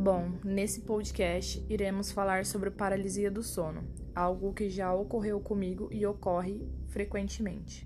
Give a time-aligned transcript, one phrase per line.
[0.00, 3.82] Bom, nesse podcast iremos falar sobre paralisia do sono,
[4.14, 7.84] algo que já ocorreu comigo e ocorre frequentemente.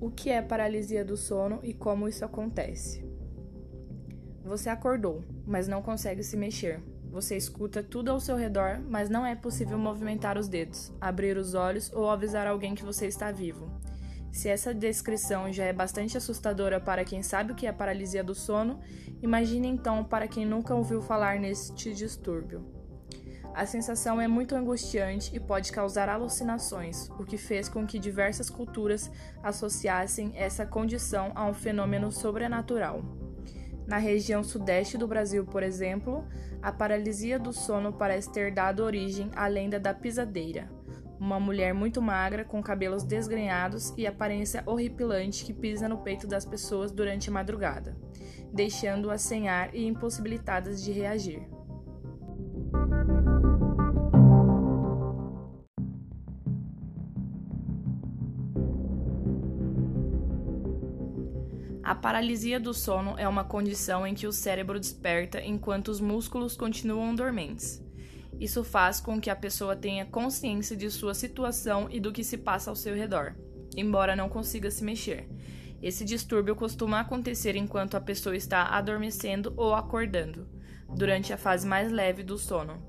[0.00, 3.04] O que é paralisia do sono e como isso acontece?
[4.44, 6.80] Você acordou, mas não consegue se mexer.
[7.10, 11.54] Você escuta tudo ao seu redor, mas não é possível movimentar os dedos, abrir os
[11.54, 13.68] olhos ou avisar alguém que você está vivo.
[14.32, 18.34] Se essa descrição já é bastante assustadora para quem sabe o que é paralisia do
[18.34, 18.80] sono,
[19.20, 22.64] imagine então para quem nunca ouviu falar neste distúrbio.
[23.52, 28.48] A sensação é muito angustiante e pode causar alucinações, o que fez com que diversas
[28.48, 29.10] culturas
[29.42, 33.02] associassem essa condição a um fenômeno sobrenatural.
[33.86, 36.24] Na região sudeste do Brasil, por exemplo,
[36.62, 40.70] a paralisia do sono parece ter dado origem à lenda da pisadeira,
[41.20, 46.46] uma mulher muito magra, com cabelos desgrenhados e aparência horripilante que pisa no peito das
[46.46, 47.94] pessoas durante a madrugada,
[48.50, 51.46] deixando-as sem ar e impossibilitadas de reagir.
[61.82, 66.56] A paralisia do sono é uma condição em que o cérebro desperta enquanto os músculos
[66.56, 67.82] continuam dormentes.
[68.40, 72.38] Isso faz com que a pessoa tenha consciência de sua situação e do que se
[72.38, 73.36] passa ao seu redor,
[73.76, 75.28] embora não consiga se mexer.
[75.82, 80.48] Esse distúrbio costuma acontecer enquanto a pessoa está adormecendo ou acordando,
[80.88, 82.82] durante a fase mais leve do sono.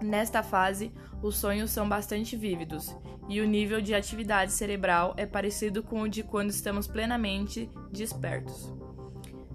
[0.00, 2.94] Nesta fase, os sonhos são bastante vívidos
[3.28, 8.75] e o nível de atividade cerebral é parecido com o de quando estamos plenamente despertos.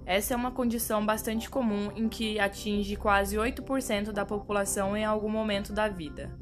[0.06, 5.30] Essa é uma condição bastante comum em que atinge quase 8% da população em algum
[5.30, 6.36] momento da vida.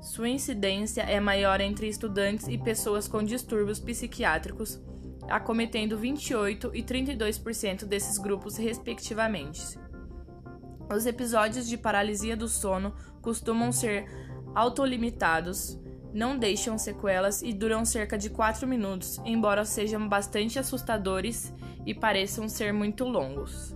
[0.00, 4.80] Sua incidência é maior entre estudantes e pessoas com distúrbios psiquiátricos,
[5.28, 9.78] acometendo 28% e 32% desses grupos, respectivamente.
[10.92, 14.06] Os episódios de paralisia do sono costumam ser
[14.54, 15.78] autolimitados,
[16.12, 21.52] não deixam sequelas e duram cerca de 4 minutos, embora sejam bastante assustadores
[21.86, 23.74] e pareçam ser muito longos.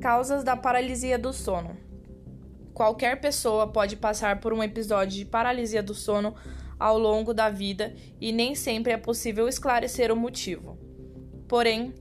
[0.00, 1.76] Causas da paralisia do sono.
[2.72, 6.34] Qualquer pessoa pode passar por um episódio de paralisia do sono
[6.78, 10.78] ao longo da vida e nem sempre é possível esclarecer o motivo.
[11.48, 11.94] Porém,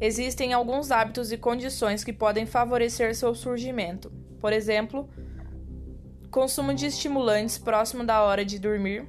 [0.00, 4.12] existem alguns hábitos e condições que podem favorecer seu surgimento.
[4.40, 5.08] Por exemplo,
[6.30, 9.06] consumo de estimulantes próximo da hora de dormir,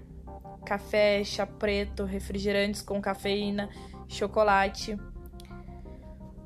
[0.65, 3.69] café, chá preto, refrigerantes com cafeína,
[4.07, 4.97] chocolate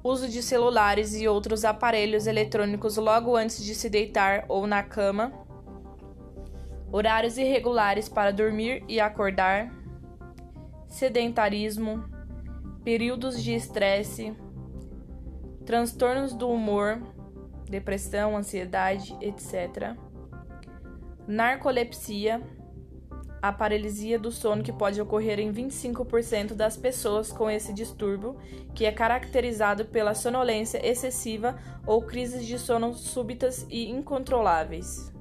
[0.07, 5.33] uso de celulares e outros aparelhos eletrônicos logo antes de se deitar ou na cama,
[6.91, 9.71] horários irregulares para dormir e acordar,
[10.87, 12.03] sedentarismo,
[12.83, 14.33] períodos de estresse,
[15.65, 17.01] transtornos do humor,
[17.69, 19.95] depressão, ansiedade, etc.,
[21.27, 22.41] narcolepsia.
[23.39, 28.35] A paralisia do sono que pode ocorrer em 25% das pessoas com esse distúrbio,
[28.73, 31.55] que é caracterizado pela sonolência excessiva
[31.85, 35.13] ou crises de sono súbitas e incontroláveis.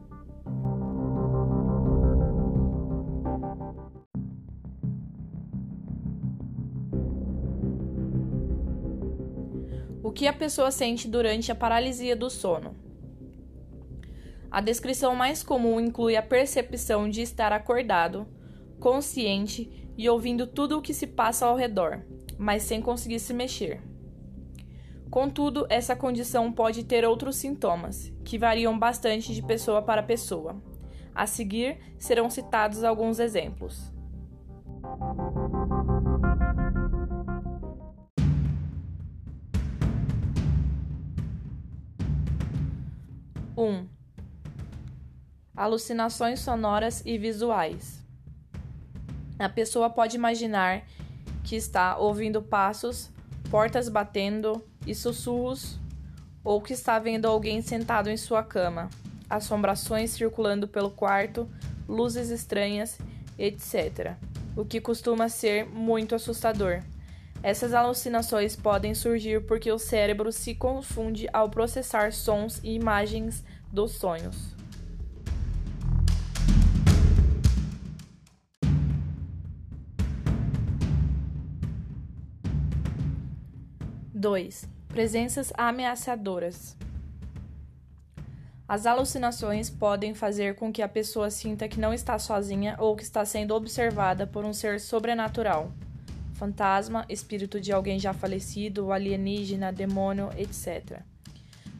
[10.16, 12.74] Que a pessoa sente durante a paralisia do sono?
[14.50, 18.26] A descrição mais comum inclui a percepção de estar acordado,
[18.80, 22.02] consciente e ouvindo tudo o que se passa ao redor,
[22.38, 23.82] mas sem conseguir se mexer.
[25.10, 30.56] Contudo, essa condição pode ter outros sintomas, que variam bastante de pessoa para pessoa.
[31.14, 33.92] A seguir serão citados alguns exemplos.
[45.56, 48.04] Alucinações sonoras e visuais.
[49.38, 50.82] A pessoa pode imaginar
[51.44, 53.10] que está ouvindo passos,
[53.50, 55.78] portas batendo e sussurros,
[56.42, 58.88] ou que está vendo alguém sentado em sua cama,
[59.28, 61.48] assombrações circulando pelo quarto,
[61.88, 62.98] luzes estranhas,
[63.38, 64.14] etc.
[64.56, 66.82] O que costuma ser muito assustador.
[67.42, 73.92] Essas alucinações podem surgir porque o cérebro se confunde ao processar sons e imagens dos
[73.92, 74.55] sonhos.
[84.18, 84.66] 2.
[84.88, 86.74] Presenças ameaçadoras.
[88.66, 93.02] As alucinações podem fazer com que a pessoa sinta que não está sozinha ou que
[93.02, 95.70] está sendo observada por um ser sobrenatural
[96.32, 101.00] fantasma, espírito de alguém já falecido, alienígena, demônio, etc.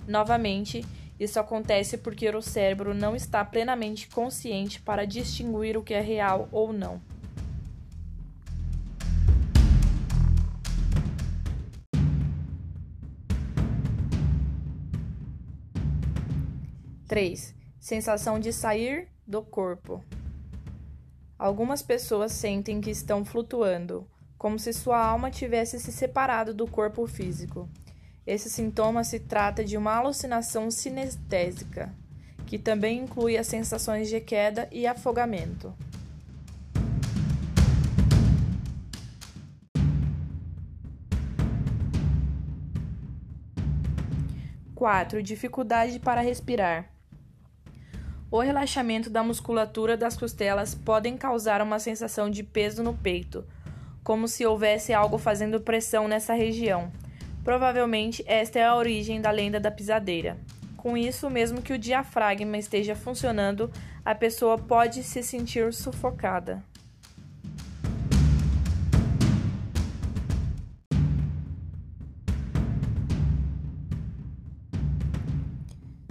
[0.07, 0.85] Novamente,
[1.19, 6.49] isso acontece porque o cérebro não está plenamente consciente para distinguir o que é real
[6.53, 7.01] ou não.
[17.09, 20.03] Três, sensação de sair do corpo.
[21.39, 27.07] Algumas pessoas sentem que estão flutuando, como se sua alma tivesse se separado do corpo
[27.07, 27.69] físico.
[28.27, 31.95] Esse sintoma se trata de uma alucinação sinestésica,
[32.45, 35.73] que também inclui as sensações de queda e afogamento.
[44.75, 46.96] Quatro, dificuldade para respirar.
[48.37, 53.47] O relaxamento da musculatura das costelas podem causar uma sensação de peso no peito,
[54.05, 56.93] como se houvesse algo fazendo pressão nessa região.
[57.43, 60.37] Provavelmente esta é a origem da lenda da pisadeira.
[60.77, 63.73] Com isso, mesmo que o diafragma esteja funcionando,
[64.05, 66.63] a pessoa pode se sentir sufocada.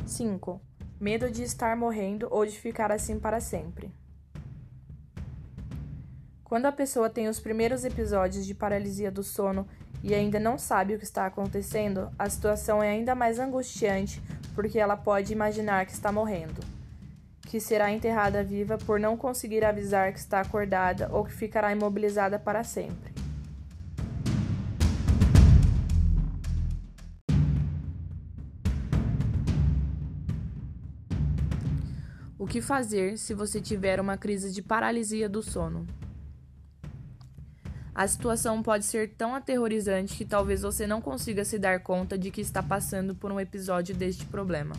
[0.08, 0.60] Cinco.
[1.00, 3.92] Medo de estar morrendo ou de ficar assim para sempre.
[6.46, 9.68] Quando a pessoa tem os primeiros episódios de paralisia do sono
[10.02, 14.22] e ainda não sabe o que está acontecendo, a situação é ainda mais angustiante
[14.54, 16.62] porque ela pode imaginar que está morrendo,
[17.42, 22.40] que será enterrada viva por não conseguir avisar que está acordada ou que ficará imobilizada
[22.40, 23.25] para sempre.
[32.46, 35.88] O que fazer se você tiver uma crise de paralisia do sono?
[37.94, 42.30] A situação pode ser tão aterrorizante que talvez você não consiga se dar conta de
[42.30, 44.76] que está passando por um episódio deste problema.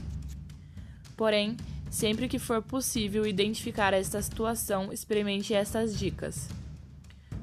[1.16, 1.56] Porém,
[1.90, 6.48] sempre que for possível identificar esta situação, experimente estas dicas.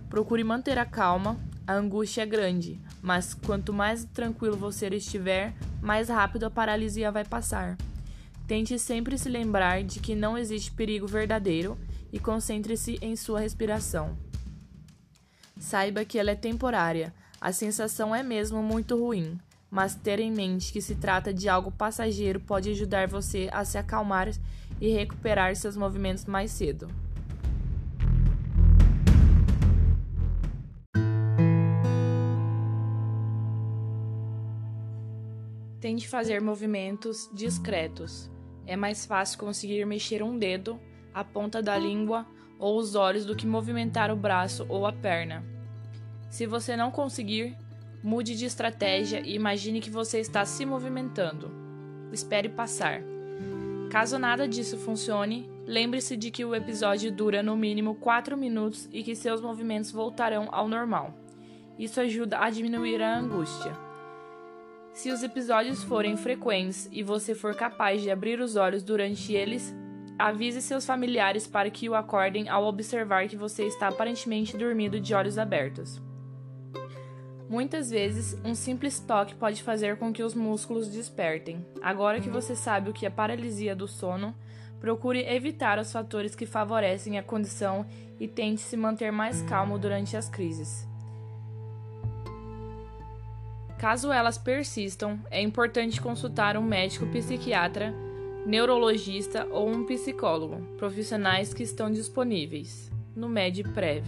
[0.10, 1.38] Procure manter a calma,
[1.68, 7.26] a angústia é grande, mas quanto mais tranquilo você estiver, mais rápido a paralisia vai
[7.26, 7.76] passar.
[8.48, 11.78] Tente sempre se lembrar de que não existe perigo verdadeiro
[12.12, 14.18] e concentre-se em sua respiração.
[15.58, 17.14] Saiba que ela é temporária.
[17.40, 19.40] A sensação é mesmo muito ruim,
[19.72, 23.78] mas ter em mente que se trata de algo passageiro pode ajudar você a se
[23.78, 24.30] acalmar
[24.80, 26.88] e recuperar seus movimentos mais cedo.
[35.80, 38.33] Tente fazer movimentos discretos.
[38.66, 40.80] É mais fácil conseguir mexer um dedo,
[41.14, 42.26] a ponta da língua
[42.58, 45.44] ou os olhos do que movimentar o braço ou a perna.
[46.30, 47.56] Se você não conseguir,
[48.02, 51.52] mude de estratégia e imagine que você está se movimentando.
[52.12, 53.02] Espere passar.
[53.90, 59.04] Caso nada disso funcione, lembre-se de que o episódio dura no mínimo 4 minutos e
[59.04, 61.14] que seus movimentos voltarão ao normal.
[61.78, 63.93] Isso ajuda a diminuir a angústia.
[64.94, 69.76] Se os episódios forem frequentes e você for capaz de abrir os olhos durante eles,
[70.20, 75.16] avise seus familiares para que o acordem ao observar que você está aparentemente dormindo de
[75.16, 76.00] olhos abertos.
[77.50, 81.66] Muitas vezes, um simples toque pode fazer com que os músculos despertem.
[81.82, 84.34] Agora que você sabe o que é paralisia do sono,
[84.80, 87.86] procure evitar os fatores que favorecem a condição
[88.20, 90.88] e tente se manter mais calmo durante as crises.
[93.84, 97.94] Caso elas persistam, é importante consultar um médico psiquiatra,
[98.46, 104.06] neurologista ou um psicólogo, profissionais que estão disponíveis no MedPrev.